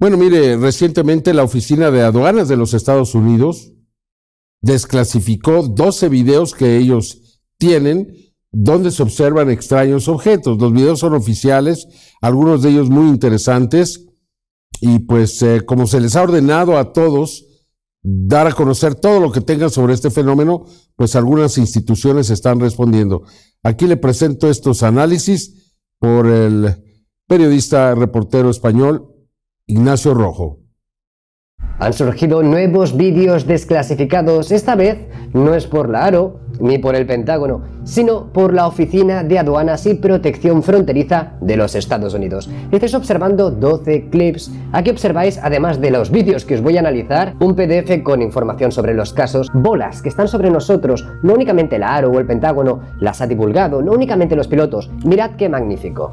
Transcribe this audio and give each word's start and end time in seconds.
Bueno, 0.00 0.16
mire, 0.16 0.56
recientemente 0.56 1.34
la 1.34 1.44
Oficina 1.44 1.90
de 1.90 2.00
Aduanas 2.00 2.48
de 2.48 2.56
los 2.56 2.72
Estados 2.72 3.14
Unidos 3.14 3.74
desclasificó 4.62 5.68
12 5.68 6.08
videos 6.08 6.54
que 6.54 6.78
ellos 6.78 7.42
tienen 7.58 8.08
donde 8.50 8.92
se 8.92 9.02
observan 9.02 9.50
extraños 9.50 10.08
objetos. 10.08 10.58
Los 10.58 10.72
videos 10.72 11.00
son 11.00 11.12
oficiales, 11.12 11.86
algunos 12.22 12.62
de 12.62 12.70
ellos 12.70 12.88
muy 12.88 13.10
interesantes, 13.10 14.06
y 14.80 15.00
pues 15.00 15.42
eh, 15.42 15.66
como 15.66 15.86
se 15.86 16.00
les 16.00 16.16
ha 16.16 16.22
ordenado 16.22 16.78
a 16.78 16.94
todos 16.94 17.44
dar 18.02 18.46
a 18.46 18.54
conocer 18.54 18.94
todo 18.94 19.20
lo 19.20 19.30
que 19.30 19.42
tengan 19.42 19.68
sobre 19.68 19.92
este 19.92 20.10
fenómeno, 20.10 20.64
pues 20.96 21.14
algunas 21.14 21.58
instituciones 21.58 22.30
están 22.30 22.58
respondiendo. 22.58 23.24
Aquí 23.62 23.86
le 23.86 23.98
presento 23.98 24.48
estos 24.48 24.82
análisis 24.82 25.74
por 25.98 26.26
el 26.26 26.82
periodista 27.26 27.94
reportero 27.94 28.48
español 28.48 29.19
Ignacio 29.70 30.14
Rojo. 30.14 30.58
Han 31.78 31.92
surgido 31.92 32.42
nuevos 32.42 32.96
vídeos 32.96 33.46
desclasificados, 33.46 34.50
esta 34.50 34.74
vez 34.74 35.06
no 35.32 35.54
es 35.54 35.68
por 35.68 35.88
la 35.88 36.06
ARO 36.06 36.40
ni 36.58 36.78
por 36.78 36.96
el 36.96 37.06
Pentágono, 37.06 37.62
sino 37.84 38.32
por 38.32 38.52
la 38.52 38.66
Oficina 38.66 39.22
de 39.22 39.38
Aduanas 39.38 39.86
y 39.86 39.94
Protección 39.94 40.64
Fronteriza 40.64 41.34
de 41.40 41.56
los 41.56 41.76
Estados 41.76 42.14
Unidos. 42.14 42.50
Estáis 42.72 42.96
observando 42.96 43.52
12 43.52 44.08
clips. 44.10 44.50
Aquí 44.72 44.90
observáis, 44.90 45.38
además 45.40 45.80
de 45.80 45.92
los 45.92 46.10
vídeos 46.10 46.44
que 46.44 46.56
os 46.56 46.62
voy 46.62 46.76
a 46.76 46.80
analizar, 46.80 47.36
un 47.38 47.54
PDF 47.54 48.02
con 48.02 48.22
información 48.22 48.72
sobre 48.72 48.94
los 48.94 49.12
casos, 49.12 49.46
bolas 49.54 50.02
que 50.02 50.08
están 50.08 50.26
sobre 50.26 50.50
nosotros. 50.50 51.06
No 51.22 51.34
únicamente 51.34 51.78
la 51.78 51.94
ARO 51.94 52.10
o 52.10 52.18
el 52.18 52.26
Pentágono 52.26 52.80
las 52.98 53.20
ha 53.20 53.28
divulgado, 53.28 53.82
no 53.82 53.92
únicamente 53.92 54.34
los 54.34 54.48
pilotos. 54.48 54.90
Mirad 55.04 55.36
qué 55.36 55.48
magnífico. 55.48 56.12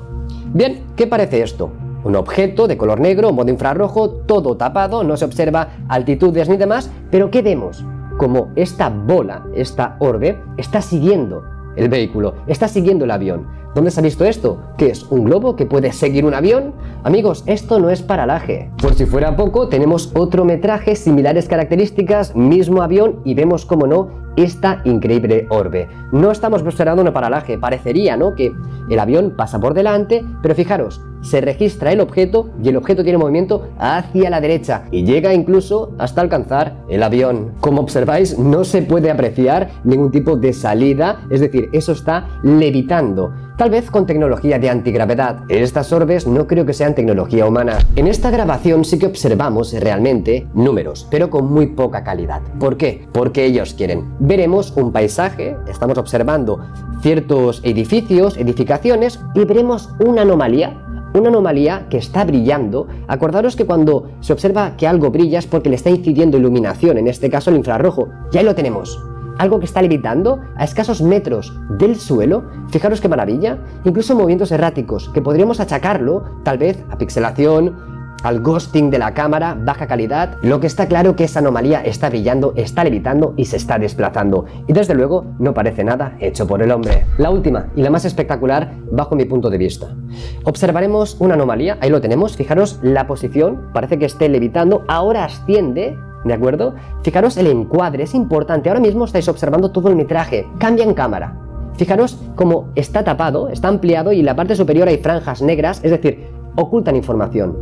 Bien, 0.53 0.83
¿qué 0.95 1.07
parece 1.07 1.41
esto? 1.41 1.71
Un 2.07 2.15
objeto 2.15 2.69
de 2.69 2.77
color 2.77 3.01
negro, 3.01 3.33
modo 3.33 3.51
infrarrojo, 3.51 4.09
todo 4.09 4.55
tapado, 4.55 5.03
no 5.03 5.17
se 5.17 5.25
observa 5.25 5.71
altitudes 5.89 6.47
ni 6.47 6.55
demás, 6.55 6.89
pero 7.11 7.29
¿qué 7.29 7.41
vemos? 7.41 7.83
Como 8.17 8.47
esta 8.55 8.87
bola, 8.87 9.45
esta 9.53 9.97
orbe, 9.99 10.41
está 10.55 10.81
siguiendo 10.81 11.43
el 11.75 11.89
vehículo, 11.89 12.35
está 12.47 12.69
siguiendo 12.69 13.03
el 13.03 13.11
avión. 13.11 13.45
¿Dónde 13.75 13.91
se 13.91 13.99
ha 13.99 14.03
visto 14.03 14.23
esto? 14.23 14.57
¿Qué 14.77 14.87
es? 14.87 15.03
¿Un 15.03 15.25
globo 15.25 15.57
que 15.57 15.65
puede 15.65 15.91
seguir 15.91 16.23
un 16.23 16.33
avión? 16.33 16.73
Amigos, 17.03 17.43
esto 17.45 17.77
no 17.77 17.89
es 17.89 18.01
paralaje. 18.01 18.71
Por 18.81 18.93
si 18.93 19.05
fuera 19.05 19.35
poco, 19.35 19.67
tenemos 19.67 20.13
otro 20.15 20.45
metraje, 20.45 20.95
similares 20.95 21.49
características, 21.49 22.37
mismo 22.37 22.83
avión 22.83 23.19
y 23.25 23.33
vemos, 23.33 23.65
como 23.65 23.85
no, 23.85 24.26
esta 24.37 24.81
increíble 24.85 25.47
orbe. 25.49 25.89
No 26.13 26.31
estamos 26.31 26.61
observando 26.61 27.03
un 27.03 27.11
paralaje, 27.11 27.57
parecería, 27.57 28.15
¿no? 28.15 28.35
Que 28.35 28.53
el 28.89 28.99
avión 28.99 29.33
pasa 29.35 29.59
por 29.59 29.73
delante, 29.73 30.23
pero 30.41 30.55
fijaros, 30.55 31.01
se 31.21 31.41
registra 31.41 31.91
el 31.91 31.99
objeto 31.99 32.51
y 32.63 32.69
el 32.69 32.77
objeto 32.77 33.03
tiene 33.03 33.17
movimiento 33.17 33.67
hacia 33.79 34.29
la 34.29 34.39
derecha 34.39 34.83
y 34.91 35.03
llega 35.03 35.33
incluso 35.33 35.93
hasta 35.97 36.21
alcanzar 36.21 36.77
el 36.87 37.03
avión. 37.03 37.53
Como 37.59 37.81
observáis, 37.81 38.37
no 38.37 38.63
se 38.63 38.83
puede 38.83 39.11
apreciar 39.11 39.69
ningún 39.83 40.11
tipo 40.11 40.37
de 40.37 40.53
salida, 40.53 41.25
es 41.29 41.41
decir, 41.41 41.69
eso 41.73 41.91
está 41.91 42.27
levitando. 42.43 43.33
Tal 43.57 43.71
vez 43.71 43.89
con 43.89 44.05
tecnología 44.05 44.59
de 44.59 44.69
antigravedad. 44.69 45.39
Estas 45.49 45.91
orbes 45.91 46.27
no 46.27 46.45
creo 46.45 46.63
que 46.67 46.73
sean 46.73 46.93
tecnología 46.93 47.47
humana. 47.47 47.79
En 47.95 48.05
esta 48.05 48.29
grabación 48.29 48.85
sí 48.85 48.99
que 48.99 49.07
observamos 49.07 49.73
realmente 49.73 50.45
números, 50.53 51.07
pero 51.09 51.31
con 51.31 51.51
muy 51.51 51.65
poca 51.65 52.03
calidad. 52.03 52.43
¿Por 52.59 52.77
qué? 52.77 53.07
Porque 53.11 53.45
ellos 53.45 53.73
quieren. 53.73 54.13
Veremos 54.19 54.71
un 54.77 54.91
paisaje, 54.91 55.57
estamos 55.67 55.97
observando 55.97 56.59
ciertos 57.01 57.61
edificios, 57.63 58.37
edificaciones 58.37 59.19
y 59.33 59.43
veremos 59.45 59.89
una 60.05 60.21
anomalía 60.21 60.83
una 61.15 61.29
anomalía 61.29 61.87
que 61.89 61.97
está 61.97 62.25
brillando. 62.25 62.85
Acordaros 63.07 63.55
que 63.55 63.65
cuando 63.65 64.11
se 64.19 64.33
observa 64.33 64.77
que 64.77 64.85
algo 64.85 65.09
brilla 65.09 65.39
es 65.39 65.47
porque 65.47 65.69
le 65.69 65.77
está 65.77 65.89
incidiendo 65.89 66.37
iluminación, 66.37 66.99
en 66.99 67.07
este 67.07 67.31
caso 67.31 67.49
el 67.49 67.55
infrarrojo. 67.55 68.09
Y 68.31 68.37
ahí 68.37 68.43
lo 68.43 68.53
tenemos 68.53 68.99
algo 69.37 69.59
que 69.59 69.65
está 69.65 69.81
levitando 69.81 70.41
a 70.55 70.63
escasos 70.63 71.01
metros 71.01 71.53
del 71.77 71.95
suelo, 71.95 72.45
fijaros 72.69 73.01
qué 73.01 73.07
maravilla, 73.07 73.57
incluso 73.83 74.15
movimientos 74.15 74.51
erráticos, 74.51 75.09
que 75.13 75.21
podríamos 75.21 75.59
achacarlo 75.59 76.23
tal 76.43 76.57
vez 76.57 76.83
a 76.89 76.97
pixelación, 76.97 77.97
al 78.23 78.41
ghosting 78.41 78.89
de 78.89 78.99
la 78.99 79.13
cámara, 79.13 79.57
baja 79.59 79.87
calidad, 79.87 80.37
lo 80.41 80.59
que 80.59 80.67
está 80.67 80.87
claro 80.87 81.15
que 81.15 81.23
esa 81.23 81.39
anomalía 81.39 81.81
está 81.81 82.09
brillando, 82.09 82.53
está 82.55 82.83
levitando 82.83 83.33
y 83.37 83.45
se 83.45 83.57
está 83.57 83.77
desplazando. 83.77 84.45
Y 84.67 84.73
desde 84.73 84.95
luego 84.95 85.25
no 85.39 85.53
parece 85.53 85.83
nada 85.83 86.15
hecho 86.19 86.47
por 86.47 86.61
el 86.61 86.71
hombre. 86.71 87.05
La 87.17 87.29
última 87.29 87.67
y 87.75 87.81
la 87.81 87.89
más 87.89 88.05
espectacular 88.05 88.73
bajo 88.91 89.15
mi 89.15 89.25
punto 89.25 89.49
de 89.49 89.57
vista. 89.57 89.95
Observaremos 90.43 91.17
una 91.19 91.35
anomalía, 91.35 91.77
ahí 91.81 91.89
lo 91.89 92.01
tenemos, 92.01 92.35
fijaros 92.35 92.79
la 92.81 93.07
posición, 93.07 93.69
parece 93.73 93.99
que 93.99 94.05
esté 94.05 94.29
levitando, 94.29 94.83
ahora 94.87 95.25
asciende 95.25 95.97
¿De 96.23 96.33
acuerdo? 96.33 96.75
Fijaros 97.03 97.37
el 97.37 97.47
encuadre, 97.47 98.03
es 98.03 98.13
importante. 98.13 98.69
Ahora 98.69 98.81
mismo 98.81 99.05
estáis 99.05 99.27
observando 99.27 99.71
todo 99.71 99.89
el 99.89 99.95
metraje. 99.95 100.47
Cambia 100.57 100.83
en 100.83 100.93
cámara. 100.93 101.37
Fijaros 101.77 102.19
cómo 102.35 102.69
está 102.75 103.03
tapado, 103.03 103.49
está 103.49 103.67
ampliado 103.67 104.11
y 104.11 104.19
en 104.19 104.25
la 104.25 104.35
parte 104.35 104.55
superior 104.55 104.87
hay 104.87 104.97
franjas 104.97 105.41
negras, 105.43 105.79
es 105.83 105.91
decir, 105.91 106.27
ocultan 106.55 106.95
información. 106.95 107.55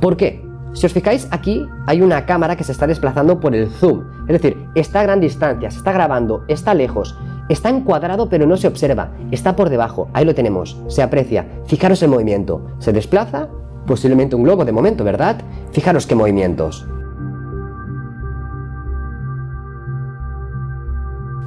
¿Por 0.00 0.16
qué? 0.16 0.46
Si 0.72 0.86
os 0.86 0.92
fijáis 0.92 1.26
aquí 1.30 1.66
hay 1.86 2.00
una 2.00 2.26
cámara 2.26 2.54
que 2.54 2.62
se 2.62 2.72
está 2.72 2.86
desplazando 2.86 3.40
por 3.40 3.54
el 3.54 3.68
zoom, 3.68 4.04
es 4.28 4.40
decir, 4.40 4.56
está 4.74 5.00
a 5.00 5.04
gran 5.04 5.20
distancia, 5.20 5.70
se 5.70 5.78
está 5.78 5.90
grabando, 5.90 6.44
está 6.48 6.74
lejos, 6.74 7.18
está 7.48 7.70
encuadrado 7.70 8.28
pero 8.28 8.46
no 8.46 8.56
se 8.56 8.68
observa, 8.68 9.10
está 9.30 9.56
por 9.56 9.68
debajo, 9.68 10.08
ahí 10.12 10.24
lo 10.24 10.34
tenemos, 10.34 10.78
se 10.88 11.02
aprecia. 11.02 11.48
Fijaros 11.64 12.02
el 12.02 12.10
movimiento, 12.10 12.62
se 12.78 12.92
desplaza, 12.92 13.48
posiblemente 13.86 14.36
un 14.36 14.42
globo 14.44 14.64
de 14.64 14.72
momento, 14.72 15.02
¿verdad? 15.02 15.38
Fijaros 15.72 16.06
qué 16.06 16.14
movimientos. 16.14 16.86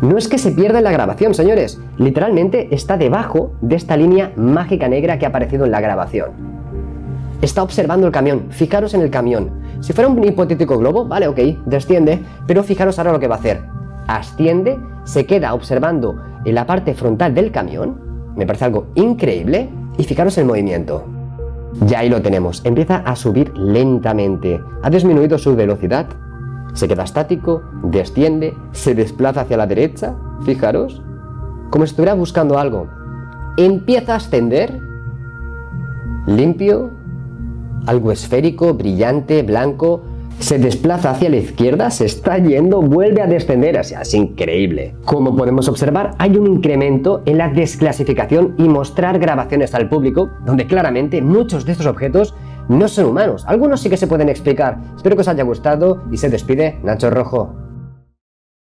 No 0.02 0.18
es 0.18 0.30
que 0.30 0.38
se 0.38 0.52
pierda 0.52 0.78
en 0.78 0.86
la 0.86 0.92
grabación, 0.92 1.34
señores. 1.34 1.80
Literalmente 1.98 2.74
está 2.74 2.98
debajo 2.98 3.52
de 3.60 3.76
esta 3.76 3.98
línea 3.98 4.32
mágica 4.38 4.88
negra 4.88 5.20
que 5.20 5.26
ha 5.26 5.30
aparecido 5.30 5.66
en 5.66 5.72
la 5.72 5.82
grabación. 5.82 6.32
Está 7.42 7.64
observando 7.64 8.08
el 8.08 8.14
camión. 8.14 8.46
Fijaros 8.50 8.94
en 8.94 9.02
el 9.02 9.10
camión. 9.10 9.52
Si 9.82 9.92
fuera 9.92 10.10
un 10.10 10.24
hipotético 10.24 10.78
globo, 10.78 11.06
vale, 11.06 11.28
ok, 11.28 11.40
desciende, 11.66 12.22
pero 12.48 12.64
fijaros 12.64 12.98
ahora 12.98 13.12
lo 13.12 13.20
que 13.20 13.28
va 13.28 13.36
a 13.36 13.40
hacer. 13.40 13.62
Asciende, 14.08 14.78
se 15.04 15.26
queda 15.26 15.54
observando 15.54 16.22
en 16.46 16.56
la 16.56 16.66
parte 16.66 16.94
frontal 16.94 17.34
del 17.34 17.52
camión. 17.52 18.34
Me 18.38 18.46
parece 18.46 18.66
algo 18.66 18.88
increíble. 18.96 19.70
Y 19.98 20.06
fijaros 20.06 20.38
el 20.38 20.46
movimiento. 20.46 21.04
Ya 21.86 22.00
ahí 22.00 22.10
lo 22.10 22.22
tenemos. 22.22 22.62
Empieza 22.64 22.98
a 22.98 23.18
subir 23.18 23.52
lentamente. 23.58 24.62
Ha 24.82 24.90
disminuido 24.90 25.38
su 25.38 25.58
velocidad 25.58 26.08
se 26.74 26.88
queda 26.88 27.04
estático, 27.04 27.62
desciende, 27.84 28.54
se 28.72 28.96
desplaza 28.96 29.42
hacia 29.42 29.58
la 29.58 29.68
derecha, 29.68 30.16
fijaros, 30.44 31.02
como 31.70 31.86
si 31.86 31.92
estuviera 31.92 32.14
buscando 32.14 32.58
algo. 32.58 32.88
Empieza 33.58 34.14
a 34.14 34.18
ascender, 34.18 34.80
limpio, 36.28 36.92
algo 37.86 38.12
esférico, 38.12 38.74
brillante, 38.74 39.44
blanco, 39.44 40.04
se 40.40 40.58
desplaza 40.58 41.12
hacia 41.12 41.30
la 41.30 41.38
izquierda, 41.38 41.92
se 41.92 42.06
está 42.06 42.38
yendo, 42.38 42.82
vuelve 42.82 43.22
a 43.22 43.28
descender, 43.28 43.78
o 43.78 43.84
sea, 43.84 44.02
es 44.02 44.14
increíble. 44.14 44.96
Como 45.04 45.36
podemos 45.36 45.68
observar, 45.68 46.12
hay 46.18 46.38
un 46.38 46.48
incremento 46.48 47.22
en 47.26 47.38
la 47.38 47.50
desclasificación 47.50 48.56
y 48.58 48.64
mostrar 48.70 49.20
grabaciones 49.20 49.76
al 49.76 49.90
público, 49.90 50.30
donde 50.46 50.66
claramente 50.66 51.22
muchos 51.22 51.66
de 51.66 51.74
estos 51.74 51.88
objetos 51.88 52.36
no 52.70 52.88
son 52.88 53.06
humanos. 53.06 53.44
Algunos 53.48 53.82
sí 53.82 53.90
que 53.90 53.98
se 53.98 54.08
pueden 54.08 54.30
explicar. 54.30 54.80
Espero 54.96 55.16
que 55.16 55.22
os 55.22 55.28
haya 55.28 55.44
gustado 55.44 56.04
y 56.12 56.18
se 56.18 56.30
despide 56.30 56.80
Nacho 56.84 57.10
Rojo. 57.10 57.54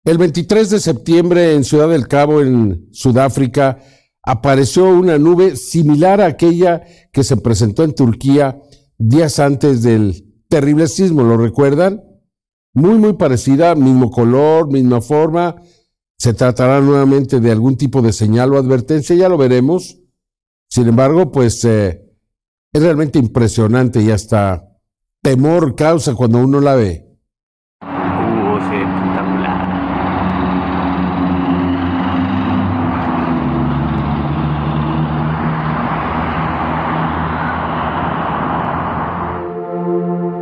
El 0.04 0.16
23 0.16 0.70
de 0.70 0.80
septiembre 0.80 1.54
en 1.54 1.64
Ciudad 1.64 1.88
del 1.88 2.08
Cabo, 2.08 2.40
en 2.40 2.88
Sudáfrica, 2.92 3.78
apareció 4.22 4.88
una 4.88 5.18
nube 5.18 5.56
similar 5.56 6.20
a 6.20 6.26
aquella 6.26 6.82
que 7.12 7.24
se 7.24 7.36
presentó 7.36 7.84
en 7.84 7.94
Turquía 7.94 8.58
días 8.96 9.38
antes 9.38 9.82
del 9.82 10.24
terrible 10.48 10.88
sismo, 10.88 11.22
¿lo 11.22 11.36
recuerdan? 11.36 12.02
Muy, 12.74 12.94
muy 12.94 13.14
parecida, 13.14 13.74
mismo 13.74 14.10
color, 14.10 14.70
misma 14.70 15.00
forma. 15.00 15.56
Se 16.16 16.34
tratará 16.34 16.80
nuevamente 16.80 17.40
de 17.40 17.50
algún 17.50 17.76
tipo 17.76 18.00
de 18.02 18.12
señal 18.12 18.54
o 18.54 18.58
advertencia, 18.58 19.14
ya 19.14 19.28
lo 19.28 19.36
veremos. 19.36 19.98
Sin 20.68 20.88
embargo, 20.88 21.30
pues 21.32 21.64
eh, 21.64 22.07
es 22.72 22.82
realmente 22.82 23.18
impresionante 23.18 24.00
y 24.02 24.10
hasta 24.10 24.64
temor 25.22 25.74
causa 25.74 26.14
cuando 26.14 26.38
uno 26.38 26.60
la 26.60 26.74
ve. 26.74 27.04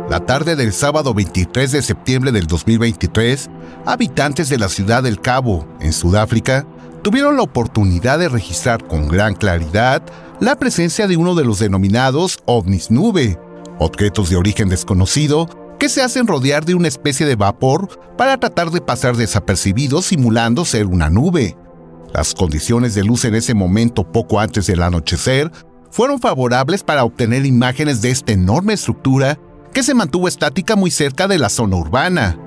La 0.09 0.25
tarde 0.25 0.55
del 0.55 0.73
sábado 0.73 1.13
23 1.13 1.71
de 1.71 1.81
septiembre 1.81 2.31
del 2.31 2.47
2023, 2.47 3.49
habitantes 3.85 4.49
de 4.49 4.57
la 4.57 4.67
ciudad 4.67 5.03
del 5.03 5.21
Cabo, 5.21 5.67
en 5.79 5.93
Sudáfrica, 5.93 6.65
tuvieron 7.03 7.37
la 7.37 7.43
oportunidad 7.43 8.19
de 8.19 8.27
registrar 8.27 8.85
con 8.85 9.07
gran 9.07 9.35
claridad 9.35 10.01
la 10.39 10.55
presencia 10.55 11.07
de 11.07 11.17
uno 11.17 11.33
de 11.33 11.43
los 11.43 11.59
denominados 11.59 12.37
ovnis 12.45 12.91
nube, 12.91 13.39
objetos 13.79 14.29
de 14.29 14.35
origen 14.35 14.69
desconocido 14.69 15.49
que 15.79 15.89
se 15.89 16.01
hacen 16.01 16.27
rodear 16.27 16.65
de 16.65 16.75
una 16.75 16.87
especie 16.87 17.25
de 17.25 17.35
vapor 17.35 17.99
para 18.17 18.37
tratar 18.37 18.71
de 18.71 18.81
pasar 18.81 19.15
desapercibidos 19.15 20.05
simulando 20.05 20.65
ser 20.65 20.85
una 20.85 21.09
nube. 21.09 21.55
Las 22.13 22.33
condiciones 22.33 22.95
de 22.95 23.03
luz 23.03 23.25
en 23.25 23.35
ese 23.35 23.53
momento 23.53 24.11
poco 24.11 24.39
antes 24.39 24.67
del 24.67 24.81
anochecer 24.81 25.51
fueron 25.91 26.19
favorables 26.19 26.83
para 26.83 27.03
obtener 27.03 27.45
imágenes 27.45 28.01
de 28.01 28.11
esta 28.11 28.31
enorme 28.31 28.73
estructura 28.73 29.39
que 29.73 29.83
se 29.83 29.93
mantuvo 29.93 30.27
estática 30.27 30.75
muy 30.75 30.91
cerca 30.91 31.27
de 31.27 31.37
la 31.37 31.49
zona 31.49 31.77
urbana. 31.77 32.39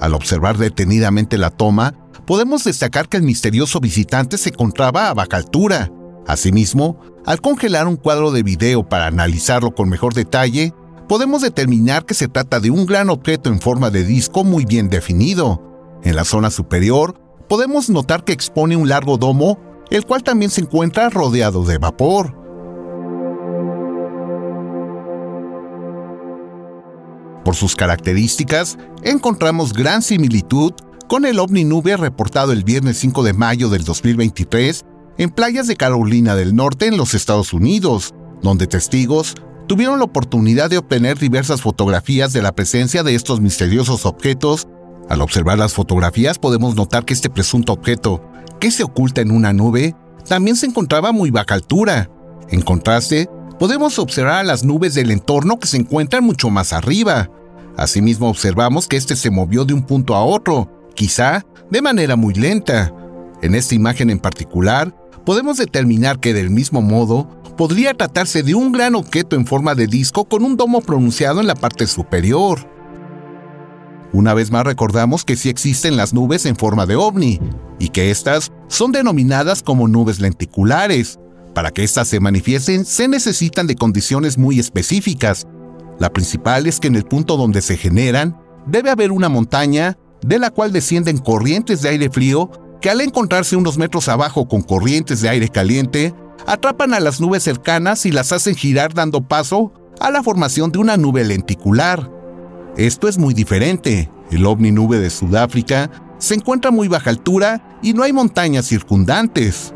Al 0.00 0.14
observar 0.14 0.58
detenidamente 0.58 1.38
la 1.38 1.50
toma, 1.50 1.94
podemos 2.26 2.64
destacar 2.64 3.08
que 3.08 3.16
el 3.16 3.22
misterioso 3.22 3.80
visitante 3.80 4.38
se 4.38 4.50
encontraba 4.50 5.08
a 5.08 5.14
baja 5.14 5.36
altura. 5.36 5.90
Asimismo, 6.26 7.00
al 7.26 7.40
congelar 7.40 7.86
un 7.86 7.96
cuadro 7.96 8.30
de 8.30 8.42
video 8.42 8.88
para 8.88 9.06
analizarlo 9.06 9.74
con 9.74 9.88
mejor 9.88 10.14
detalle, 10.14 10.72
podemos 11.08 11.42
determinar 11.42 12.06
que 12.06 12.14
se 12.14 12.28
trata 12.28 12.60
de 12.60 12.70
un 12.70 12.86
gran 12.86 13.10
objeto 13.10 13.50
en 13.50 13.60
forma 13.60 13.90
de 13.90 14.04
disco 14.04 14.44
muy 14.44 14.64
bien 14.64 14.88
definido. 14.88 15.62
En 16.02 16.16
la 16.16 16.24
zona 16.24 16.50
superior, 16.50 17.20
podemos 17.48 17.90
notar 17.90 18.24
que 18.24 18.32
expone 18.32 18.76
un 18.76 18.88
largo 18.88 19.18
domo, 19.18 19.58
el 19.90 20.06
cual 20.06 20.22
también 20.22 20.50
se 20.50 20.62
encuentra 20.62 21.10
rodeado 21.10 21.64
de 21.64 21.78
vapor. 21.78 22.34
Por 27.44 27.54
sus 27.54 27.76
características, 27.76 28.78
encontramos 29.02 29.74
gran 29.74 30.00
similitud 30.00 30.72
con 31.06 31.26
el 31.26 31.38
ovni 31.38 31.64
nube 31.64 31.98
reportado 31.98 32.52
el 32.52 32.64
viernes 32.64 32.96
5 32.98 33.22
de 33.22 33.34
mayo 33.34 33.68
del 33.68 33.84
2023 33.84 34.86
en 35.18 35.30
playas 35.30 35.66
de 35.66 35.76
Carolina 35.76 36.34
del 36.34 36.54
Norte 36.54 36.86
en 36.86 36.96
los 36.96 37.14
Estados 37.14 37.52
Unidos, 37.52 38.14
donde 38.42 38.66
testigos 38.66 39.34
tuvieron 39.66 39.98
la 39.98 40.04
oportunidad 40.04 40.70
de 40.70 40.78
obtener 40.78 41.18
diversas 41.18 41.62
fotografías 41.62 42.32
de 42.32 42.42
la 42.42 42.54
presencia 42.54 43.02
de 43.02 43.14
estos 43.14 43.40
misteriosos 43.40 44.06
objetos. 44.06 44.68
Al 45.08 45.20
observar 45.20 45.58
las 45.58 45.74
fotografías 45.74 46.38
podemos 46.38 46.74
notar 46.74 47.04
que 47.04 47.14
este 47.14 47.30
presunto 47.30 47.72
objeto, 47.72 48.22
que 48.60 48.70
se 48.70 48.84
oculta 48.84 49.20
en 49.20 49.30
una 49.30 49.52
nube, 49.52 49.94
también 50.28 50.56
se 50.56 50.66
encontraba 50.66 51.10
a 51.10 51.12
muy 51.12 51.30
baja 51.30 51.54
altura. 51.54 52.10
En 52.48 52.62
contraste, 52.62 53.28
podemos 53.58 53.98
observar 53.98 54.44
las 54.44 54.64
nubes 54.64 54.94
del 54.94 55.10
entorno 55.10 55.58
que 55.58 55.66
se 55.66 55.76
encuentran 55.76 56.24
mucho 56.24 56.50
más 56.50 56.72
arriba. 56.72 57.30
Asimismo 57.76 58.28
observamos 58.28 58.88
que 58.88 58.96
este 58.96 59.16
se 59.16 59.30
movió 59.30 59.64
de 59.64 59.74
un 59.74 59.82
punto 59.82 60.14
a 60.14 60.24
otro, 60.24 60.70
quizá 60.94 61.44
de 61.70 61.82
manera 61.82 62.16
muy 62.16 62.34
lenta. 62.34 62.92
En 63.42 63.54
esta 63.54 63.74
imagen 63.74 64.10
en 64.10 64.18
particular, 64.18 64.94
podemos 65.24 65.56
determinar 65.56 66.20
que 66.20 66.34
del 66.34 66.50
mismo 66.50 66.82
modo 66.82 67.28
podría 67.56 67.94
tratarse 67.94 68.42
de 68.42 68.54
un 68.54 68.72
gran 68.72 68.94
objeto 68.94 69.36
en 69.36 69.46
forma 69.46 69.74
de 69.74 69.86
disco 69.86 70.24
con 70.24 70.42
un 70.42 70.56
domo 70.56 70.80
pronunciado 70.80 71.40
en 71.40 71.46
la 71.46 71.54
parte 71.54 71.86
superior. 71.86 72.68
Una 74.12 74.32
vez 74.32 74.50
más 74.50 74.64
recordamos 74.64 75.24
que 75.24 75.36
sí 75.36 75.48
existen 75.48 75.96
las 75.96 76.14
nubes 76.14 76.46
en 76.46 76.56
forma 76.56 76.86
de 76.86 76.94
ovni 76.94 77.40
y 77.80 77.88
que 77.88 78.10
estas 78.10 78.52
son 78.68 78.92
denominadas 78.92 79.62
como 79.62 79.88
nubes 79.88 80.20
lenticulares. 80.20 81.18
Para 81.52 81.72
que 81.72 81.82
éstas 81.82 82.08
se 82.08 82.20
manifiesten 82.20 82.84
se 82.84 83.08
necesitan 83.08 83.66
de 83.66 83.74
condiciones 83.74 84.38
muy 84.38 84.60
específicas. 84.60 85.46
La 85.98 86.12
principal 86.12 86.66
es 86.66 86.78
que 86.78 86.88
en 86.88 86.96
el 86.96 87.04
punto 87.04 87.36
donde 87.36 87.60
se 87.60 87.76
generan 87.76 88.36
debe 88.66 88.90
haber 88.90 89.10
una 89.10 89.28
montaña 89.28 89.98
de 90.24 90.38
la 90.38 90.50
cual 90.50 90.72
descienden 90.72 91.18
corrientes 91.18 91.82
de 91.82 91.90
aire 91.90 92.08
frío 92.08 92.50
que 92.84 92.90
al 92.90 93.00
encontrarse 93.00 93.56
unos 93.56 93.78
metros 93.78 94.10
abajo 94.10 94.46
con 94.46 94.60
corrientes 94.60 95.22
de 95.22 95.30
aire 95.30 95.48
caliente, 95.48 96.14
atrapan 96.46 96.92
a 96.92 97.00
las 97.00 97.18
nubes 97.18 97.42
cercanas 97.42 98.04
y 98.04 98.12
las 98.12 98.30
hacen 98.30 98.54
girar 98.54 98.92
dando 98.92 99.26
paso 99.26 99.72
a 100.00 100.10
la 100.10 100.22
formación 100.22 100.70
de 100.70 100.80
una 100.80 100.98
nube 100.98 101.24
lenticular. 101.24 102.10
Esto 102.76 103.08
es 103.08 103.16
muy 103.16 103.32
diferente. 103.32 104.10
El 104.30 104.44
ovni 104.44 104.70
nube 104.70 104.98
de 104.98 105.08
Sudáfrica 105.08 105.90
se 106.18 106.34
encuentra 106.34 106.68
a 106.68 106.72
muy 106.72 106.86
baja 106.86 107.08
altura 107.08 107.78
y 107.80 107.94
no 107.94 108.02
hay 108.02 108.12
montañas 108.12 108.66
circundantes. 108.66 109.72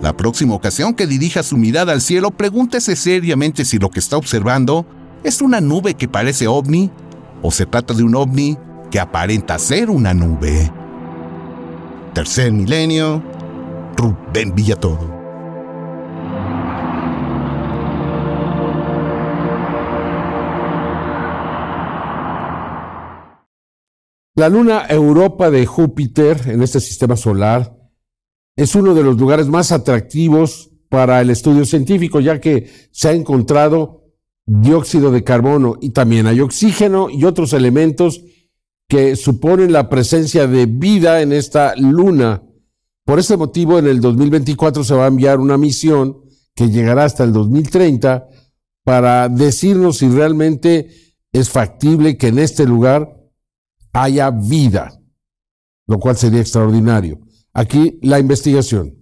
La 0.00 0.16
próxima 0.16 0.54
ocasión 0.54 0.94
que 0.94 1.06
dirija 1.06 1.42
su 1.42 1.58
mirada 1.58 1.92
al 1.92 2.00
cielo, 2.00 2.30
pregúntese 2.30 2.96
seriamente 2.96 3.66
si 3.66 3.78
lo 3.78 3.90
que 3.90 4.00
está 4.00 4.16
observando 4.16 4.86
es 5.24 5.42
una 5.42 5.60
nube 5.60 5.92
que 5.92 6.08
parece 6.08 6.48
ovni 6.48 6.90
o 7.42 7.50
se 7.50 7.66
trata 7.66 7.92
de 7.92 8.02
un 8.02 8.14
ovni 8.14 8.56
que 8.90 8.98
aparenta 8.98 9.58
ser 9.58 9.90
una 9.90 10.14
nube. 10.14 10.72
Tercer 12.14 12.50
milenio, 12.50 13.22
Rubén 13.96 14.52
Villatoro. 14.52 15.20
La 24.34 24.48
luna 24.48 24.86
Europa 24.88 25.50
de 25.50 25.64
Júpiter 25.66 26.40
en 26.46 26.62
este 26.62 26.80
sistema 26.80 27.16
solar 27.16 27.76
es 28.56 28.74
uno 28.74 28.94
de 28.94 29.04
los 29.04 29.16
lugares 29.16 29.46
más 29.46 29.70
atractivos 29.70 30.72
para 30.88 31.20
el 31.20 31.30
estudio 31.30 31.64
científico, 31.64 32.18
ya 32.18 32.40
que 32.40 32.68
se 32.90 33.08
ha 33.08 33.12
encontrado 33.12 34.00
dióxido 34.46 35.12
de 35.12 35.22
carbono 35.22 35.76
y 35.80 35.90
también 35.90 36.26
hay 36.26 36.40
oxígeno 36.40 37.08
y 37.08 37.24
otros 37.24 37.52
elementos 37.52 38.24
que 38.90 39.14
suponen 39.14 39.72
la 39.72 39.88
presencia 39.88 40.48
de 40.48 40.66
vida 40.66 41.22
en 41.22 41.32
esta 41.32 41.76
luna. 41.76 42.42
Por 43.04 43.20
este 43.20 43.36
motivo, 43.36 43.78
en 43.78 43.86
el 43.86 44.00
2024 44.00 44.82
se 44.82 44.94
va 44.94 45.04
a 45.04 45.08
enviar 45.08 45.38
una 45.38 45.56
misión 45.56 46.16
que 46.56 46.70
llegará 46.70 47.04
hasta 47.04 47.22
el 47.22 47.32
2030 47.32 48.26
para 48.84 49.28
decirnos 49.28 49.98
si 49.98 50.08
realmente 50.08 50.88
es 51.30 51.50
factible 51.50 52.18
que 52.18 52.26
en 52.26 52.40
este 52.40 52.66
lugar 52.66 53.16
haya 53.92 54.32
vida, 54.32 55.00
lo 55.86 56.00
cual 56.00 56.16
sería 56.16 56.40
extraordinario. 56.40 57.20
Aquí 57.54 58.00
la 58.02 58.18
investigación. 58.18 58.96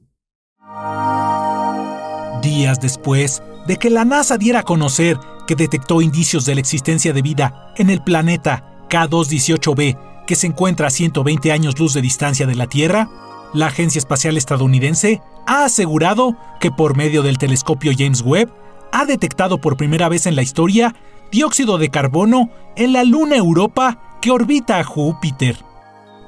Días 2.42 2.78
después 2.78 3.42
de 3.66 3.76
que 3.78 3.88
la 3.88 4.04
NASA 4.04 4.36
diera 4.36 4.60
a 4.60 4.64
conocer 4.64 5.18
que 5.46 5.54
detectó 5.54 6.02
indicios 6.02 6.44
de 6.44 6.56
la 6.56 6.60
existencia 6.60 7.14
de 7.14 7.22
vida 7.22 7.72
en 7.78 7.88
el 7.88 8.04
planeta 8.04 8.67
K218b, 8.88 10.24
que 10.26 10.34
se 10.34 10.46
encuentra 10.46 10.88
a 10.88 10.90
120 10.90 11.52
años 11.52 11.78
luz 11.78 11.94
de 11.94 12.02
distancia 12.02 12.46
de 12.46 12.54
la 12.54 12.66
Tierra, 12.66 13.08
la 13.54 13.66
Agencia 13.66 13.98
Espacial 13.98 14.36
Estadounidense 14.36 15.22
ha 15.46 15.64
asegurado 15.64 16.36
que 16.60 16.70
por 16.70 16.96
medio 16.96 17.22
del 17.22 17.38
telescopio 17.38 17.92
James 17.96 18.20
Webb 18.20 18.50
ha 18.92 19.06
detectado 19.06 19.58
por 19.60 19.76
primera 19.76 20.08
vez 20.08 20.26
en 20.26 20.36
la 20.36 20.42
historia 20.42 20.94
dióxido 21.30 21.78
de 21.78 21.88
carbono 21.88 22.50
en 22.76 22.92
la 22.92 23.04
luna 23.04 23.36
Europa 23.36 24.18
que 24.20 24.30
orbita 24.30 24.78
a 24.78 24.84
Júpiter. 24.84 25.64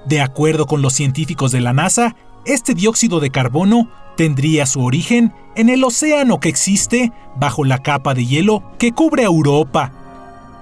De 0.06 0.20
acuerdo 0.20 0.66
con 0.66 0.80
los 0.80 0.94
científicos 0.94 1.52
de 1.52 1.60
la 1.60 1.72
NASA, 1.72 2.16
este 2.46 2.74
dióxido 2.74 3.20
de 3.20 3.30
carbono 3.30 3.90
tendría 4.16 4.66
su 4.66 4.82
origen 4.82 5.32
en 5.56 5.68
el 5.68 5.84
océano 5.84 6.40
que 6.40 6.48
existe 6.48 7.12
bajo 7.36 7.64
la 7.64 7.78
capa 7.78 8.14
de 8.14 8.26
hielo 8.26 8.62
que 8.78 8.92
cubre 8.92 9.24
Europa. 9.24 9.92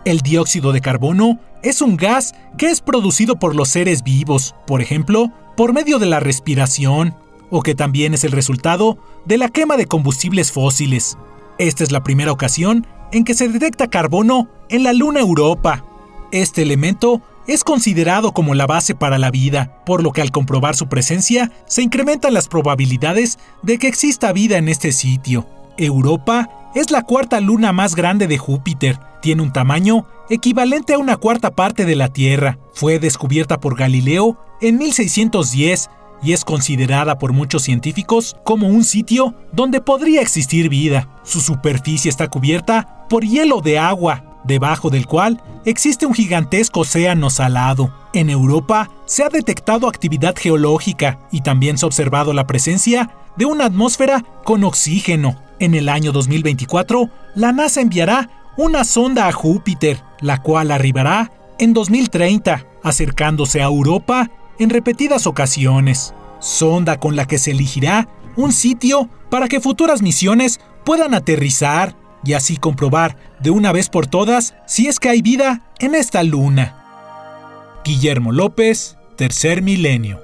El 0.04 0.20
dióxido 0.20 0.72
de 0.72 0.80
carbono 0.80 1.38
es 1.62 1.82
un 1.82 1.96
gas 1.96 2.34
que 2.56 2.66
es 2.66 2.80
producido 2.80 3.36
por 3.36 3.54
los 3.54 3.68
seres 3.68 4.02
vivos, 4.02 4.54
por 4.66 4.80
ejemplo, 4.80 5.32
por 5.56 5.72
medio 5.72 5.98
de 5.98 6.06
la 6.06 6.20
respiración, 6.20 7.14
o 7.50 7.62
que 7.62 7.74
también 7.74 8.14
es 8.14 8.24
el 8.24 8.32
resultado 8.32 8.98
de 9.24 9.38
la 9.38 9.48
quema 9.48 9.76
de 9.76 9.86
combustibles 9.86 10.52
fósiles. 10.52 11.16
Esta 11.58 11.82
es 11.82 11.92
la 11.92 12.02
primera 12.02 12.32
ocasión 12.32 12.86
en 13.12 13.24
que 13.24 13.34
se 13.34 13.48
detecta 13.48 13.88
carbono 13.88 14.48
en 14.68 14.84
la 14.84 14.92
Luna 14.92 15.20
Europa. 15.20 15.84
Este 16.30 16.62
elemento 16.62 17.22
es 17.46 17.64
considerado 17.64 18.32
como 18.32 18.54
la 18.54 18.66
base 18.66 18.94
para 18.94 19.18
la 19.18 19.30
vida, 19.30 19.82
por 19.86 20.02
lo 20.02 20.12
que 20.12 20.20
al 20.20 20.30
comprobar 20.30 20.76
su 20.76 20.88
presencia 20.88 21.50
se 21.66 21.82
incrementan 21.82 22.34
las 22.34 22.46
probabilidades 22.46 23.38
de 23.62 23.78
que 23.78 23.88
exista 23.88 24.32
vida 24.32 24.58
en 24.58 24.68
este 24.68 24.92
sitio. 24.92 25.46
Europa 25.78 26.50
es 26.78 26.90
la 26.90 27.02
cuarta 27.02 27.40
luna 27.40 27.72
más 27.72 27.94
grande 27.94 28.26
de 28.26 28.38
Júpiter, 28.38 28.98
tiene 29.20 29.42
un 29.42 29.52
tamaño 29.52 30.06
equivalente 30.30 30.94
a 30.94 30.98
una 30.98 31.16
cuarta 31.16 31.50
parte 31.50 31.84
de 31.84 31.96
la 31.96 32.08
Tierra. 32.08 32.58
Fue 32.72 32.98
descubierta 32.98 33.58
por 33.58 33.76
Galileo 33.76 34.38
en 34.60 34.78
1610 34.78 35.90
y 36.22 36.32
es 36.32 36.44
considerada 36.44 37.18
por 37.18 37.32
muchos 37.32 37.62
científicos 37.62 38.36
como 38.44 38.68
un 38.68 38.84
sitio 38.84 39.34
donde 39.52 39.80
podría 39.80 40.20
existir 40.20 40.68
vida. 40.68 41.08
Su 41.24 41.40
superficie 41.40 42.08
está 42.08 42.28
cubierta 42.28 43.06
por 43.08 43.24
hielo 43.24 43.60
de 43.60 43.78
agua, 43.78 44.27
debajo 44.48 44.90
del 44.90 45.06
cual 45.06 45.40
existe 45.64 46.06
un 46.06 46.14
gigantesco 46.14 46.80
océano 46.80 47.30
salado. 47.30 47.92
En 48.12 48.30
Europa 48.30 48.90
se 49.06 49.22
ha 49.22 49.28
detectado 49.28 49.86
actividad 49.86 50.34
geológica 50.36 51.20
y 51.30 51.42
también 51.42 51.78
se 51.78 51.86
ha 51.86 51.86
observado 51.86 52.32
la 52.32 52.48
presencia 52.48 53.10
de 53.36 53.44
una 53.44 53.66
atmósfera 53.66 54.24
con 54.42 54.64
oxígeno. 54.64 55.40
En 55.60 55.74
el 55.74 55.88
año 55.88 56.10
2024, 56.10 57.08
la 57.36 57.52
NASA 57.52 57.80
enviará 57.80 58.30
una 58.56 58.82
sonda 58.82 59.28
a 59.28 59.32
Júpiter, 59.32 60.02
la 60.20 60.42
cual 60.42 60.72
arribará 60.72 61.30
en 61.60 61.72
2030, 61.72 62.66
acercándose 62.82 63.60
a 63.60 63.66
Europa 63.66 64.30
en 64.58 64.70
repetidas 64.70 65.28
ocasiones. 65.28 66.14
Sonda 66.40 66.98
con 66.98 67.14
la 67.14 67.26
que 67.26 67.38
se 67.38 67.52
elegirá 67.52 68.08
un 68.36 68.52
sitio 68.52 69.08
para 69.30 69.48
que 69.48 69.60
futuras 69.60 70.02
misiones 70.02 70.60
puedan 70.84 71.14
aterrizar 71.14 71.96
y 72.24 72.32
así 72.34 72.56
comprobar 72.56 73.16
de 73.40 73.50
una 73.50 73.72
vez 73.72 73.88
por 73.88 74.06
todas 74.06 74.54
si 74.66 74.86
es 74.86 74.98
que 74.98 75.08
hay 75.08 75.22
vida 75.22 75.72
en 75.78 75.94
esta 75.94 76.22
luna. 76.22 77.80
Guillermo 77.84 78.32
López, 78.32 78.96
Tercer 79.16 79.62
Milenio. 79.62 80.20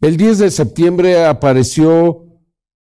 El 0.00 0.16
10 0.16 0.38
de 0.38 0.50
septiembre 0.50 1.24
apareció 1.24 2.26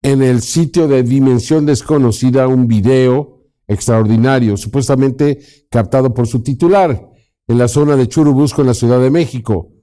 en 0.01 0.22
el 0.22 0.42
sitio 0.42 0.88
de 0.88 1.04
Dimensión 1.04 1.66
Desconocida 1.66 2.48
un 2.48 2.68
video 2.68 3.44
extraordinario, 3.68 4.56
supuestamente 4.56 5.39
captado 5.70 6.13
por 6.13 6.27
su 6.27 6.42
titular, 6.42 7.10
en 7.48 7.58
la 7.58 7.68
zona 7.68 7.96
de 7.96 8.08
Churubusco, 8.08 8.62
en 8.62 8.68
la 8.68 8.74
Ciudad 8.74 9.01
de 9.01 9.10
México. 9.10 9.74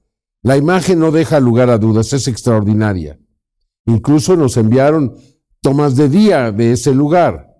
La 0.43 0.57
imagen 0.57 0.99
no 0.99 1.11
deja 1.11 1.39
lugar 1.39 1.69
a 1.69 1.77
dudas, 1.77 2.13
es 2.13 2.27
extraordinaria. 2.27 3.19
Incluso 3.85 4.35
nos 4.35 4.57
enviaron 4.57 5.15
tomas 5.65 5.95
de 5.95 6.09
día 6.09 6.51
de 6.51 6.73
ese 6.73 6.93
lugar, 6.93 7.55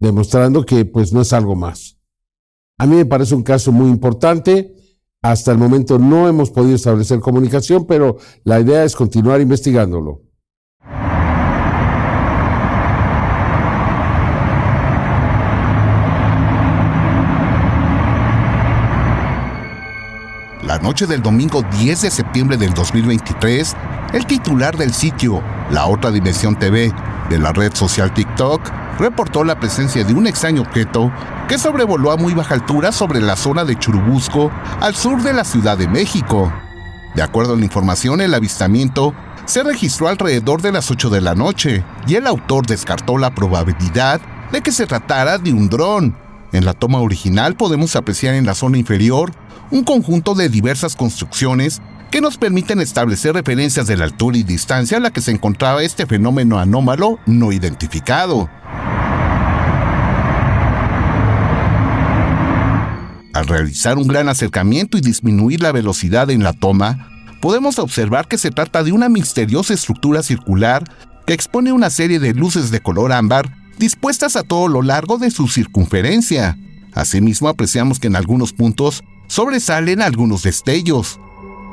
demostrando 0.00 0.64
que 0.64 0.86
pues 0.86 1.12
no 1.12 1.20
es 1.20 1.34
algo 1.34 1.54
más. 1.54 1.98
A 2.78 2.86
mí 2.86 2.96
me 2.96 3.04
parece 3.04 3.34
un 3.34 3.42
caso 3.42 3.70
muy 3.70 3.90
importante. 3.90 4.74
Hasta 5.20 5.52
el 5.52 5.58
momento 5.58 5.98
no 5.98 6.26
hemos 6.26 6.50
podido 6.50 6.74
establecer 6.74 7.20
comunicación, 7.20 7.86
pero 7.86 8.16
la 8.44 8.60
idea 8.60 8.82
es 8.82 8.96
continuar 8.96 9.42
investigándolo. 9.42 10.21
La 20.72 20.78
noche 20.78 21.06
del 21.06 21.20
domingo 21.20 21.60
10 21.60 22.00
de 22.00 22.10
septiembre 22.10 22.56
del 22.56 22.72
2023, 22.72 23.76
el 24.14 24.24
titular 24.24 24.74
del 24.74 24.94
sitio 24.94 25.42
La 25.70 25.84
Otra 25.84 26.10
Dimensión 26.10 26.58
TV 26.58 26.90
de 27.28 27.38
la 27.38 27.52
red 27.52 27.74
social 27.74 28.14
TikTok 28.14 28.70
reportó 28.98 29.44
la 29.44 29.60
presencia 29.60 30.02
de 30.02 30.14
un 30.14 30.26
extraño 30.26 30.62
objeto 30.62 31.12
que 31.46 31.58
sobrevoló 31.58 32.10
a 32.10 32.16
muy 32.16 32.32
baja 32.32 32.54
altura 32.54 32.90
sobre 32.90 33.20
la 33.20 33.36
zona 33.36 33.66
de 33.66 33.78
Churubusco, 33.78 34.50
al 34.80 34.94
sur 34.94 35.22
de 35.22 35.34
la 35.34 35.44
Ciudad 35.44 35.76
de 35.76 35.88
México. 35.88 36.50
De 37.14 37.20
acuerdo 37.20 37.52
a 37.52 37.56
la 37.58 37.66
información, 37.66 38.22
el 38.22 38.32
avistamiento 38.32 39.12
se 39.44 39.62
registró 39.62 40.08
alrededor 40.08 40.62
de 40.62 40.72
las 40.72 40.90
8 40.90 41.10
de 41.10 41.20
la 41.20 41.34
noche 41.34 41.84
y 42.06 42.14
el 42.14 42.26
autor 42.26 42.64
descartó 42.64 43.18
la 43.18 43.34
probabilidad 43.34 44.22
de 44.50 44.62
que 44.62 44.72
se 44.72 44.86
tratara 44.86 45.36
de 45.36 45.52
un 45.52 45.68
dron. 45.68 46.21
En 46.52 46.66
la 46.66 46.74
toma 46.74 47.00
original 47.00 47.56
podemos 47.56 47.96
apreciar 47.96 48.34
en 48.34 48.44
la 48.44 48.54
zona 48.54 48.76
inferior 48.76 49.32
un 49.70 49.84
conjunto 49.84 50.34
de 50.34 50.50
diversas 50.50 50.96
construcciones 50.96 51.80
que 52.10 52.20
nos 52.20 52.36
permiten 52.36 52.78
establecer 52.78 53.32
referencias 53.32 53.86
de 53.86 53.96
la 53.96 54.04
altura 54.04 54.36
y 54.36 54.42
distancia 54.42 54.98
a 54.98 55.00
la 55.00 55.10
que 55.10 55.22
se 55.22 55.30
encontraba 55.30 55.82
este 55.82 56.04
fenómeno 56.04 56.58
anómalo 56.58 57.18
no 57.24 57.52
identificado. 57.52 58.50
Al 63.32 63.46
realizar 63.46 63.96
un 63.96 64.08
gran 64.08 64.28
acercamiento 64.28 64.98
y 64.98 65.00
disminuir 65.00 65.62
la 65.62 65.72
velocidad 65.72 66.28
en 66.28 66.42
la 66.42 66.52
toma, 66.52 67.08
podemos 67.40 67.78
observar 67.78 68.28
que 68.28 68.36
se 68.36 68.50
trata 68.50 68.84
de 68.84 68.92
una 68.92 69.08
misteriosa 69.08 69.72
estructura 69.72 70.22
circular 70.22 70.84
que 71.26 71.32
expone 71.32 71.72
una 71.72 71.88
serie 71.88 72.18
de 72.18 72.34
luces 72.34 72.70
de 72.70 72.80
color 72.80 73.10
ámbar 73.10 73.61
dispuestas 73.78 74.36
a 74.36 74.42
todo 74.42 74.68
lo 74.68 74.82
largo 74.82 75.18
de 75.18 75.30
su 75.30 75.48
circunferencia. 75.48 76.58
Asimismo, 76.92 77.48
apreciamos 77.48 77.98
que 77.98 78.08
en 78.08 78.16
algunos 78.16 78.52
puntos 78.52 79.02
sobresalen 79.26 80.02
algunos 80.02 80.42
destellos. 80.42 81.18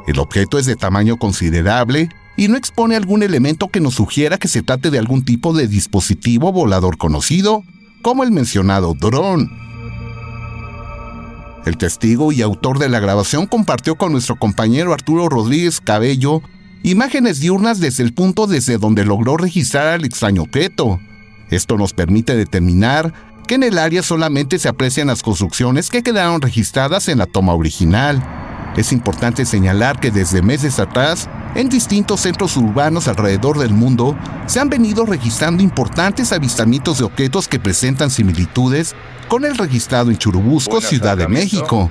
El 0.08 0.20
objeto 0.20 0.58
es 0.58 0.66
de 0.66 0.76
tamaño 0.76 1.18
considerable 1.18 2.10
y 2.38 2.48
no 2.48 2.58
expone 2.58 2.96
algún 2.96 3.22
elemento 3.22 3.68
que 3.68 3.82
nos 3.82 3.96
sugiera 3.96 4.38
que 4.38 4.48
se 4.48 4.62
trate 4.62 4.92
de 4.92 4.98
algún 4.98 5.26
tipo 5.26 5.54
de 5.54 5.68
dispositivo 5.68 6.52
volador 6.52 6.98
conocido, 6.98 7.64
como 8.02 8.24
el 8.24 8.32
mencionado 8.32 8.94
dron. 9.00 9.50
El 11.66 11.78
testigo 11.78 12.32
y 12.32 12.42
autor 12.42 12.80
de 12.80 12.90
la 12.90 13.00
grabación 13.00 13.46
compartió 13.46 13.98
con 13.98 14.14
nuestro 14.14 14.38
compañero 14.38 14.94
Arturo 14.94 15.28
Rodríguez 15.28 15.82
Cabello 15.82 16.42
imágenes 16.84 17.40
diurnas 17.40 17.80
desde 17.80 18.04
el 18.04 18.14
punto 18.14 18.48
desde 18.48 18.78
donde 18.78 19.06
logró 19.06 19.38
registrar 19.38 19.88
al 19.88 20.06
extraño 20.06 20.44
objeto. 20.44 21.00
Esto 21.50 21.78
nos 21.78 21.94
permite 21.94 22.36
determinar 22.36 23.14
que 23.48 23.56
en 23.56 23.64
el 23.64 23.80
área 23.80 24.04
solamente 24.04 24.60
se 24.60 24.70
aprecian 24.70 25.08
las 25.08 25.24
construcciones 25.24 25.90
que 25.90 26.04
quedaron 26.04 26.42
registradas 26.42 27.08
en 27.08 27.18
la 27.18 27.26
toma 27.26 27.54
original. 27.54 28.24
Es 28.78 28.92
importante 28.92 29.46
señalar 29.46 30.00
que 30.00 30.12
desde 30.12 30.44
meses 30.44 30.80
atrás, 30.80 31.28
en 31.56 31.68
distintos 31.68 32.22
centros 32.22 32.56
urbanos 32.56 33.08
alrededor 33.08 33.58
del 33.58 33.74
mundo, 33.74 34.16
se 34.46 34.60
han 34.60 34.70
venido 34.70 35.06
registrando 35.06 35.64
importantes 35.64 36.32
avistamientos 36.32 37.00
de 37.00 37.06
objetos 37.06 37.48
que 37.48 37.60
presentan 37.60 38.12
similitudes 38.12 38.96
con 39.28 39.46
el 39.46 39.58
registrado 39.58 40.12
en 40.12 40.18
Churubusco, 40.18 40.80
Ciudad 40.82 41.18
de 41.18 41.28
México. 41.28 41.90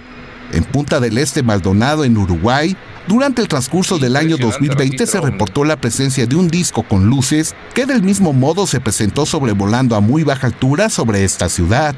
En 0.52 0.64
Punta 0.64 1.00
del 1.00 1.18
Este 1.18 1.42
Maldonado, 1.42 2.04
en 2.04 2.16
Uruguay, 2.16 2.76
durante 3.08 3.40
el 3.40 3.48
transcurso 3.48 3.98
del 3.98 4.16
año 4.16 4.36
2020 4.36 5.06
se 5.06 5.20
reportó 5.20 5.64
la 5.64 5.80
presencia 5.80 6.26
de 6.26 6.36
un 6.36 6.48
disco 6.48 6.82
con 6.82 7.06
luces 7.06 7.54
que 7.74 7.86
del 7.86 8.02
mismo 8.02 8.34
modo 8.34 8.66
se 8.66 8.80
presentó 8.80 9.24
sobrevolando 9.24 9.96
a 9.96 10.00
muy 10.00 10.24
baja 10.24 10.46
altura 10.46 10.90
sobre 10.90 11.24
esta 11.24 11.48
ciudad. 11.48 11.96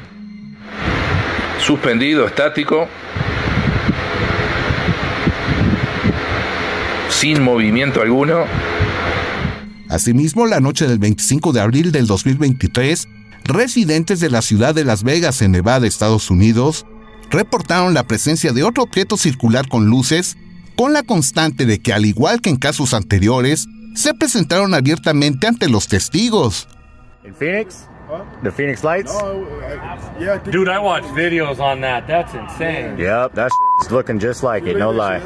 Suspendido, 1.59 2.25
estático, 2.25 2.87
sin 7.09 7.43
movimiento 7.43 8.01
alguno. 8.01 8.45
Asimismo, 9.89 10.45
la 10.45 10.61
noche 10.61 10.87
del 10.87 10.97
25 10.97 11.51
de 11.51 11.59
abril 11.59 11.91
del 11.91 12.07
2023, 12.07 13.09
residentes 13.43 14.21
de 14.21 14.29
la 14.29 14.41
ciudad 14.41 14.73
de 14.73 14.85
Las 14.85 15.03
Vegas, 15.03 15.41
en 15.41 15.51
Nevada, 15.51 15.85
Estados 15.85 16.31
Unidos, 16.31 16.85
reportaron 17.29 17.93
la 17.93 18.07
presencia 18.07 18.53
de 18.53 18.63
otro 18.63 18.83
objeto 18.83 19.17
circular 19.17 19.67
con 19.67 19.87
luces 19.87 20.37
con 20.75 20.93
la 20.93 21.03
constante 21.03 21.65
de 21.65 21.79
que 21.79 21.93
al 21.93 22.05
igual 22.05 22.41
que 22.41 22.49
en 22.49 22.57
casos 22.57 22.93
anteriores, 22.93 23.67
se 23.93 24.13
presentaron 24.13 24.73
abiertamente 24.73 25.47
ante 25.47 25.69
los 25.69 25.87
testigos. 25.87 26.67
In 27.23 27.35
Phoenix? 27.35 27.87
The 28.43 28.51
Phoenix 28.51 28.83
Lights? 28.83 29.13
Yeah, 30.19 30.37
Dude, 30.39 30.67
I 30.67 30.79
watched 30.79 31.13
videos 31.15 31.59
on 31.59 31.81
that. 31.81 32.07
That's 32.07 32.33
insane. 32.33 32.97
Yep, 32.97 33.33
that's 33.33 33.55
looking 33.89 34.19
just 34.19 34.43
like 34.43 34.69
it, 34.69 34.77
no 34.77 34.91
lie. 34.91 35.21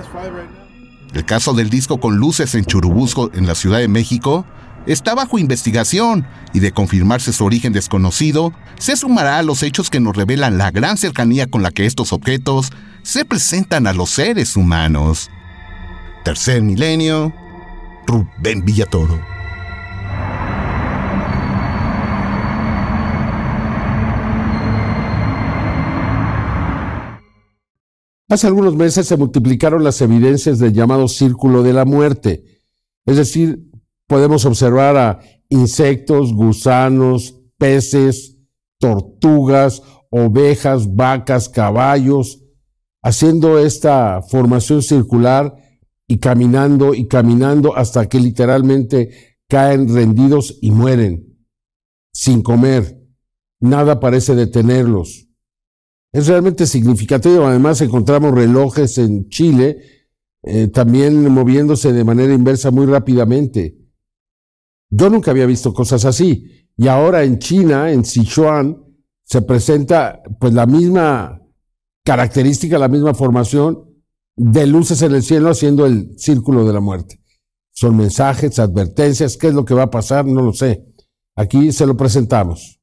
El 1.14 1.26
caso 1.26 1.54
del 1.54 1.70
disco 1.70 2.00
con 2.00 2.18
luces 2.18 2.54
en 2.56 2.66
Churubusco, 2.66 3.32
en 3.34 3.48
la 3.48 3.56
Ciudad 3.56 3.80
de 3.80 3.88
México, 3.88 4.46
está 4.86 5.16
bajo 5.16 5.40
investigación 5.40 6.28
y 6.54 6.60
de 6.60 6.74
confirmarse 6.74 7.34
su 7.34 7.46
origen 7.46 7.74
desconocido, 7.74 8.54
se 8.78 8.96
sumará 8.98 9.40
a 9.40 9.44
los 9.44 9.64
hechos 9.64 9.90
que 9.90 10.00
nos 10.00 10.16
revelan 10.16 10.58
la 10.58 10.72
gran 10.72 10.98
cercanía 10.98 11.48
con 11.48 11.64
la 11.64 11.72
que 11.72 11.86
estos 11.86 12.14
objetos 12.14 12.70
se 13.02 13.26
presentan 13.26 13.88
a 13.88 13.94
los 13.94 14.10
seres 14.10 14.56
humanos. 14.56 15.32
Tercer 16.26 16.64
milenio, 16.64 17.32
Rubén 18.08 18.66
Villatoro. 18.66 19.22
Hace 28.28 28.48
algunos 28.48 28.76
meses 28.76 29.06
se 29.06 29.18
multiplicaron 29.18 29.84
las 29.84 30.02
evidencias 30.02 30.58
del 30.58 30.74
llamado 30.74 31.08
círculo 31.08 31.62
de 31.62 31.74
la 31.74 31.86
muerte. 31.86 32.44
Es 33.06 33.18
decir, 33.18 33.70
podemos 34.08 34.46
observar 34.46 34.98
a 34.98 35.20
insectos, 35.50 36.34
gusanos, 36.34 37.40
peces, 37.60 38.40
tortugas, 38.80 39.84
ovejas, 40.10 40.96
vacas, 40.96 41.50
caballos, 41.50 42.42
haciendo 43.04 43.60
esta 43.60 44.24
formación 44.24 44.82
circular 44.82 45.65
y 46.08 46.20
caminando 46.20 46.94
y 46.94 47.08
caminando 47.08 47.76
hasta 47.76 48.08
que 48.08 48.20
literalmente 48.20 49.38
caen 49.50 49.94
rendidos 49.94 50.58
y 50.62 50.72
mueren, 50.72 51.38
sin 52.14 52.42
comer. 52.42 53.02
Nada 53.60 54.00
parece 54.00 54.36
detenerlos. 54.36 55.28
Es 56.12 56.28
realmente 56.28 56.66
significativo. 56.66 57.46
Además, 57.46 57.82
encontramos 57.82 58.34
relojes 58.34 58.98
en 58.98 59.28
Chile 59.30 59.96
eh, 60.44 60.68
también 60.68 61.28
moviéndose 61.32 61.92
de 61.92 62.04
manera 62.04 62.34
inversa 62.34 62.70
muy 62.70 62.86
rápidamente. 62.86 63.78
Yo 64.92 65.10
nunca 65.10 65.32
había 65.32 65.48
visto 65.48 65.74
cosas 65.74 66.06
así. 66.06 66.70
Y 66.78 66.88
ahora 66.88 67.24
en 67.24 67.40
China, 67.40 67.92
en 67.92 68.06
Sichuan, 68.06 68.78
se 69.24 69.42
presenta 69.42 70.22
pues 70.40 70.54
la 70.54 70.68
misma 70.68 71.42
característica, 72.06 72.78
la 72.78 72.88
misma 72.88 73.16
formación 73.16 73.85
de 74.36 74.68
luces 74.68 75.02
en 75.02 75.14
el 75.14 75.24
cielo 75.24 75.50
haciendo 75.50 75.86
el 75.86 76.14
círculo 76.18 76.66
de 76.66 76.74
la 76.74 76.82
muerte. 76.82 77.20
Son 77.72 77.96
mensajes, 77.96 78.60
advertencias, 78.60 79.38
qué 79.38 79.48
es 79.48 79.54
lo 79.54 79.66
que 79.66 79.74
va 79.74 79.84
a 79.84 79.92
pasar, 79.92 80.26
no 80.26 80.42
lo 80.42 80.54
sé. 80.54 80.86
Aquí 81.36 81.72
se 81.72 81.86
lo 81.86 81.98
presentamos. 81.98 82.80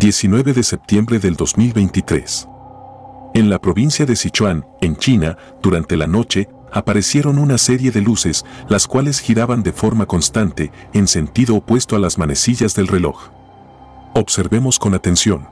...19 0.00 0.54
de 0.54 0.62
septiembre 0.62 1.18
del 1.18 1.34
2023 1.34 2.48
En 3.34 3.50
la 3.50 3.60
provincia 3.60 4.06
de 4.06 4.14
Sichuan, 4.14 4.64
en 4.80 4.96
China, 4.96 5.36
durante 5.60 5.96
la 5.96 6.06
noche, 6.06 6.48
aparecieron 6.72 7.38
una 7.38 7.58
serie 7.58 7.90
de 7.90 8.00
luces, 8.00 8.44
las 8.68 8.86
cuales 8.86 9.20
giraban 9.20 9.62
de 9.62 9.72
forma 9.72 10.06
constante, 10.06 10.72
en 10.92 11.08
sentido 11.08 11.56
opuesto 11.56 11.96
a 11.96 11.98
las 11.98 12.18
manecillas 12.18 12.74
del 12.74 12.88
reloj. 12.88 13.30
Observemos 14.14 14.78
con 14.78 14.94
atención. 14.94 15.48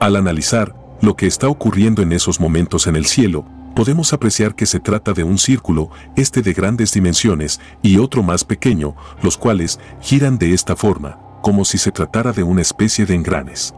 Al 0.00 0.16
analizar 0.16 0.74
lo 1.00 1.16
que 1.16 1.26
está 1.26 1.48
ocurriendo 1.48 2.02
en 2.02 2.12
esos 2.12 2.40
momentos 2.40 2.86
en 2.86 2.96
el 2.96 3.06
cielo, 3.06 3.44
podemos 3.74 4.12
apreciar 4.12 4.54
que 4.54 4.66
se 4.66 4.80
trata 4.80 5.12
de 5.12 5.24
un 5.24 5.38
círculo, 5.38 5.90
este 6.16 6.42
de 6.42 6.52
grandes 6.52 6.92
dimensiones, 6.92 7.60
y 7.82 7.98
otro 7.98 8.22
más 8.22 8.44
pequeño, 8.44 8.94
los 9.22 9.36
cuales 9.36 9.78
giran 10.00 10.38
de 10.38 10.52
esta 10.52 10.76
forma, 10.76 11.18
como 11.42 11.64
si 11.64 11.78
se 11.78 11.92
tratara 11.92 12.32
de 12.32 12.42
una 12.42 12.62
especie 12.62 13.06
de 13.06 13.14
engranes. 13.14 13.74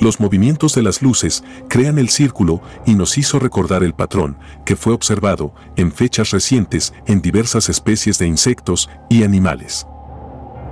Los 0.00 0.20
movimientos 0.20 0.74
de 0.74 0.82
las 0.82 1.02
luces 1.02 1.42
crean 1.68 1.98
el 1.98 2.08
círculo 2.08 2.60
y 2.86 2.94
nos 2.94 3.18
hizo 3.18 3.40
recordar 3.40 3.82
el 3.82 3.94
patrón 3.94 4.38
que 4.64 4.76
fue 4.76 4.92
observado 4.92 5.52
en 5.76 5.90
fechas 5.90 6.30
recientes 6.30 6.94
en 7.06 7.20
diversas 7.20 7.68
especies 7.68 8.18
de 8.18 8.26
insectos 8.28 8.88
y 9.08 9.24
animales. 9.24 9.86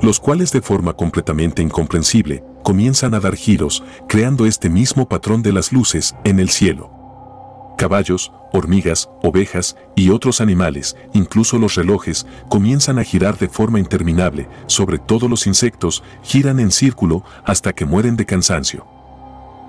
Los 0.00 0.20
cuales 0.20 0.52
de 0.52 0.62
forma 0.62 0.92
completamente 0.92 1.60
incomprensible 1.60 2.44
comienzan 2.62 3.14
a 3.14 3.20
dar 3.20 3.34
giros, 3.34 3.82
creando 4.08 4.46
este 4.46 4.68
mismo 4.68 5.08
patrón 5.08 5.42
de 5.42 5.52
las 5.52 5.72
luces 5.72 6.14
en 6.24 6.38
el 6.38 6.50
cielo. 6.50 6.92
Caballos, 7.78 8.32
hormigas, 8.52 9.10
ovejas 9.22 9.76
y 9.96 10.10
otros 10.10 10.40
animales, 10.40 10.96
incluso 11.14 11.58
los 11.58 11.74
relojes, 11.74 12.26
comienzan 12.48 12.98
a 12.98 13.04
girar 13.04 13.38
de 13.38 13.48
forma 13.48 13.80
interminable, 13.80 14.48
sobre 14.66 14.98
todo 14.98 15.28
los 15.28 15.46
insectos, 15.46 16.02
giran 16.22 16.60
en 16.60 16.70
círculo 16.70 17.24
hasta 17.44 17.72
que 17.72 17.84
mueren 17.84 18.16
de 18.16 18.24
cansancio. 18.24 18.95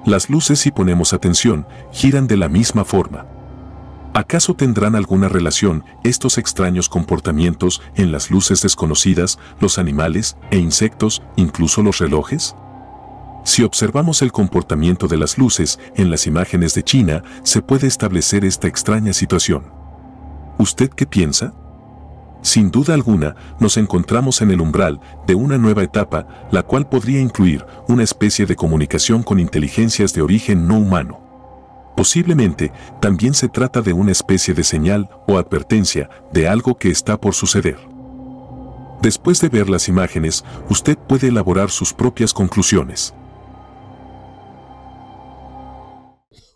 Las 0.07 0.29
luces, 0.29 0.59
si 0.59 0.71
ponemos 0.71 1.11
atención, 1.11 1.67
giran 1.91 2.27
de 2.27 2.37
la 2.37 2.47
misma 2.47 2.85
forma. 2.85 3.25
¿Acaso 4.13 4.53
tendrán 4.55 4.95
alguna 4.95 5.27
relación 5.27 5.83
estos 6.05 6.37
extraños 6.37 6.87
comportamientos 6.87 7.81
en 7.93 8.13
las 8.13 8.31
luces 8.31 8.61
desconocidas, 8.61 9.37
los 9.59 9.77
animales 9.77 10.37
e 10.49 10.59
insectos, 10.59 11.21
incluso 11.35 11.83
los 11.83 11.97
relojes? 11.97 12.55
Si 13.43 13.63
observamos 13.63 14.21
el 14.21 14.31
comportamiento 14.31 15.09
de 15.09 15.17
las 15.17 15.37
luces 15.37 15.77
en 15.97 16.09
las 16.09 16.25
imágenes 16.25 16.73
de 16.73 16.83
China, 16.83 17.21
se 17.43 17.61
puede 17.61 17.87
establecer 17.87 18.45
esta 18.45 18.69
extraña 18.69 19.11
situación. 19.11 19.65
¿Usted 20.57 20.89
qué 20.89 21.05
piensa? 21.05 21.53
Sin 22.47 22.71
duda 22.71 22.93
alguna, 22.93 23.35
nos 23.59 23.75
encontramos 23.75 24.39
en 24.41 24.51
el 24.51 24.61
umbral 24.61 25.01
de 25.27 25.35
una 25.35 25.57
nueva 25.57 25.83
etapa, 25.83 26.47
la 26.49 26.63
cual 26.63 26.87
podría 26.87 27.19
incluir 27.19 27.65
una 27.89 28.05
especie 28.05 28.45
de 28.45 28.55
comunicación 28.55 29.21
con 29.21 29.41
inteligencias 29.41 30.13
de 30.13 30.21
origen 30.21 30.65
no 30.65 30.77
humano. 30.77 31.19
Posiblemente, 31.97 32.71
también 33.01 33.33
se 33.33 33.49
trata 33.49 33.81
de 33.81 33.91
una 33.91 34.13
especie 34.13 34.53
de 34.53 34.63
señal 34.63 35.09
o 35.27 35.37
advertencia 35.37 36.09
de 36.31 36.47
algo 36.47 36.77
que 36.77 36.89
está 36.89 37.19
por 37.19 37.33
suceder. 37.33 37.79
Después 39.01 39.41
de 39.41 39.49
ver 39.49 39.69
las 39.69 39.89
imágenes, 39.89 40.45
usted 40.69 40.97
puede 40.97 41.27
elaborar 41.27 41.69
sus 41.69 41.93
propias 41.93 42.33
conclusiones. 42.33 43.13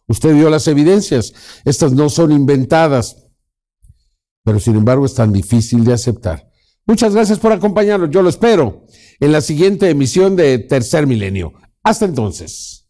Usted 0.08 0.34
vio 0.36 0.50
las 0.50 0.70
evidencias, 0.70 1.34
estas 1.66 1.92
no 1.92 2.08
son 2.08 2.32
inventadas, 2.32 3.21
pero 4.44 4.60
sin 4.60 4.76
embargo 4.76 5.06
es 5.06 5.14
tan 5.14 5.32
difícil 5.32 5.84
de 5.84 5.94
aceptar. 5.94 6.50
Muchas 6.86 7.14
gracias 7.14 7.40
por 7.40 7.52
acompañarnos. 7.52 8.10
Yo 8.10 8.22
lo 8.22 8.30
espero 8.30 8.86
en 9.20 9.32
la 9.32 9.42
siguiente 9.42 9.90
emisión 9.90 10.36
de 10.36 10.60
Tercer 10.60 11.08
Milenio. 11.08 11.54
Hasta 11.84 12.06
entonces. 12.06 12.81